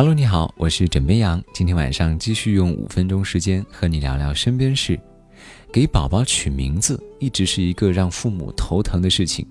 [0.00, 1.44] Hello，你好，我是枕边羊。
[1.52, 4.98] 今天晚上继续用五分钟时间和你聊聊身边事。
[5.70, 9.46] 给宝宝取名字一直是一个让父母头疼的事情，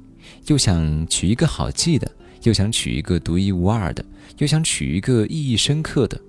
[0.48, 4.04] 又想取一个好记的，又想取一个独一无二的，
[4.40, 6.20] 又想取一个意义深刻的，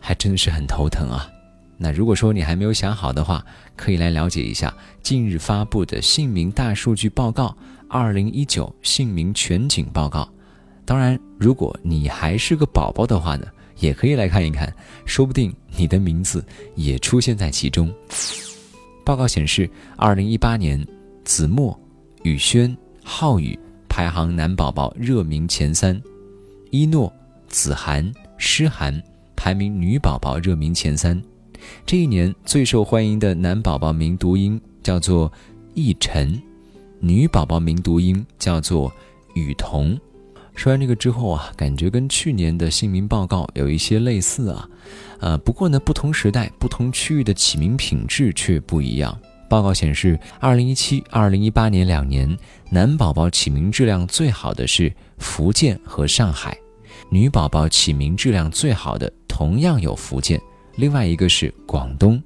[0.00, 1.30] 还真的是很头疼啊。
[1.78, 7.56] 那如果说你还没有想好的话，可以来了解一下近日发布的姓名大数据报告——
[7.88, 10.28] 二零一九姓名全景报告。
[10.86, 13.46] 当然，如果你还是个宝宝的话呢，
[13.80, 14.72] 也可以来看一看，
[15.04, 16.42] 说不定你的名字
[16.76, 17.92] 也出现在其中。
[19.04, 20.86] 报告显示，二零一八年，
[21.24, 21.76] 子墨、
[22.22, 23.58] 宇轩、浩宇
[23.88, 26.00] 排行男宝宝热名前三，
[26.70, 27.12] 一诺、
[27.48, 29.02] 子涵、诗涵
[29.34, 31.20] 排名女宝宝热名前三。
[31.84, 35.32] 这一年最受欢迎的男宝宝名读音叫做
[35.74, 36.40] 逸晨，
[37.00, 38.92] 女宝宝名读音叫做
[39.34, 39.98] 雨桐。
[40.56, 44.68] 说完这个之后啊，感觉跟去年的姓名报告有一些类似啊，
[45.20, 49.16] 呃，不过呢，不同时代、不同区域的起名品质却不一样。
[49.48, 52.36] 报告显示，二零一七、二零一八年两年，
[52.70, 56.56] 男宝宝起名质量最好的是福建和上海，
[57.10, 60.40] 女宝宝起名质量最好的同样有福建，
[60.74, 62.20] 另外一个是广东，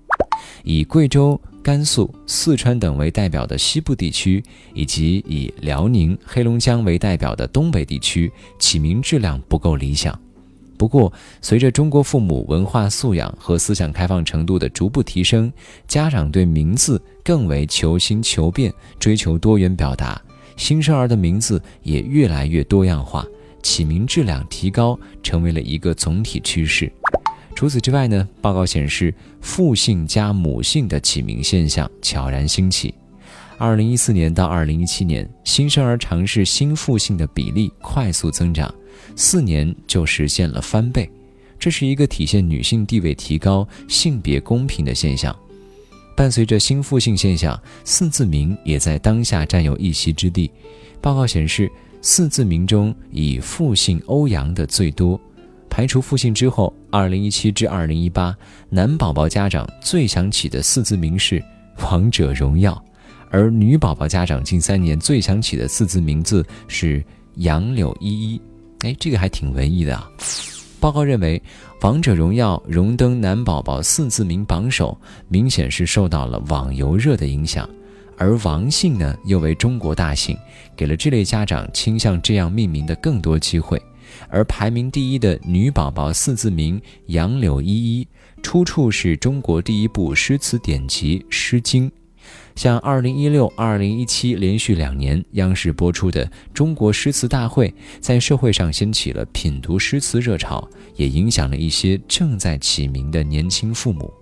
[0.63, 1.39] 以贵州。
[1.63, 4.43] 甘肃、四川等为代表的西部地区，
[4.75, 10.19] 以及以辽宁、黑龙江为代表的东北地区，起名质量不够理想。
[10.79, 15.53] 不过，随着中国父母文化素养和思想开放程度的逐步提升，
[15.87, 20.19] 家长对名字更为求新求变，追求多元表达，
[20.57, 23.27] 新生儿的名字也越来越多样化，
[23.63, 26.91] 起名质量提高成为了一个总体趋势。
[27.61, 32.95] 除此之外呢，报告显示，父姓加母姓的起名现象悄然兴起。
[33.59, 38.75] 二零一四年到二零一七年，新生儿尝试新父姓的比例快速增长，
[39.15, 41.07] 四年就实现了翻倍。
[41.59, 45.39] 这是一个体现女性地位提高、性别公平的现象。
[46.17, 50.51] 伴随着新父姓现象，四字名也在当下占有一席之地。
[50.99, 51.71] 报告显示，
[52.01, 55.21] 四字名中以父姓欧阳的最多。
[55.81, 58.37] 排除复姓之后，二零一七至二零一八，
[58.69, 61.41] 男宝宝家长最想起的四字名是
[61.91, 62.75] 《王者荣耀》，
[63.31, 67.03] 而女宝宝家长近三年最想起的四字名字是
[67.37, 68.39] 杨柳依依。
[68.81, 70.07] 哎，这个还挺文艺的啊。
[70.81, 71.39] 报告认为，
[71.81, 74.95] 《王者荣耀》荣登男宝宝四字名榜首，
[75.29, 77.67] 明显是受到了网游热的影响，
[78.19, 80.37] 而王姓呢又为中国大姓，
[80.77, 83.81] 给了这类家长倾向这样命名的更多机会。
[84.29, 88.09] 而排名第一的女宝宝四字名杨柳依依，
[88.43, 91.91] 出处是中国第一部诗词典籍《诗经》。
[92.55, 97.69] 像2016、2017连续两年央视播出的《中国诗词大会》，
[98.01, 104.13] 在社会上掀起了品读诗词热潮，也影响了一些正在起名的年轻父母。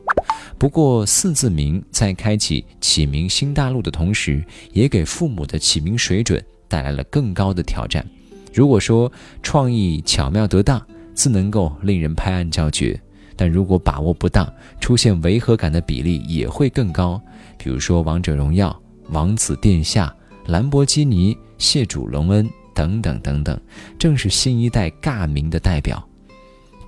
[0.57, 8.07] 不过，四字名在开启起名新大陆的同时，也给父母的起名水准带来了更高的挑战。
[8.53, 9.11] 如果说
[9.43, 10.81] 创意巧妙得当，
[11.15, 12.99] 自能够令人拍案叫绝；
[13.37, 14.51] 但如果把握不当，
[14.81, 17.21] 出现违和感的比例也会更高。
[17.57, 18.71] 比如说《王者荣耀》
[19.13, 20.15] 《王子殿下》
[20.51, 23.61] 《兰博基尼》《谢主隆恩》等等等等，
[23.99, 26.08] 正是新一代尬名的代表。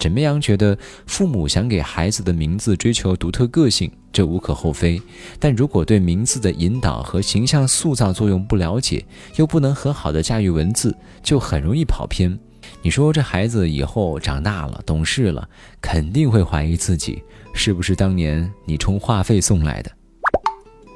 [0.00, 5.00] 枕边羊觉得，父母想给孩子的名字追求独特个性，这无可厚非。
[5.38, 9.04] 但如果对名字的引导和形象塑造作用不了解，
[9.36, 12.36] 又不能很好的驾驭文字，就很容易跑偏。
[12.80, 15.46] 你说这孩子以后长大了、懂事了，
[15.82, 17.22] 肯定会怀疑自己
[17.52, 19.92] 是不是当年你充话费送来的。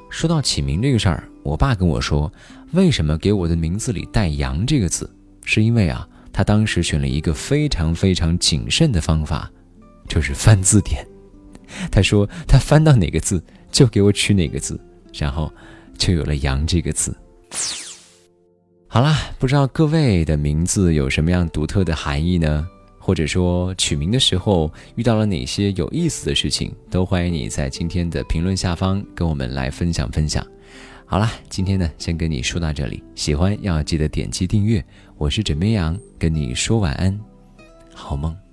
[0.09, 2.32] 说到起名这个事儿，我爸跟我说，
[2.72, 5.14] 为什么给我的名字里带“羊”这个字，
[5.44, 6.09] 是因为啊。
[6.34, 9.50] 他当时选了一个非常非常谨慎的方法，
[10.08, 11.06] 就是翻字典。
[11.90, 14.78] 他说他翻到哪个字就给我取哪个字，
[15.14, 15.50] 然后
[15.96, 17.16] 就有了“杨”这个字。
[18.88, 22.66] 好啦，不知道各位的名字有什么样独特的含义呢？
[22.98, 30.44] 或者说取名的时候遇到了哪些有意思的事情，都欢迎你在今天的评论下方跟我们来分享分享。
[31.06, 33.02] 好啦，今天呢，先跟你说到这里。
[33.14, 34.84] 喜欢要记得点击订阅。
[35.16, 37.18] 我是枕边羊，跟你说晚安，
[37.94, 38.44] 好梦。